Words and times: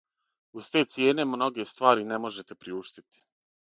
Уз 0.59 0.69
те 0.75 0.81
цијене, 0.93 1.25
многе 1.33 1.67
ствари 1.73 2.07
не 2.13 2.21
можете 2.25 2.59
приуштити. 2.63 3.25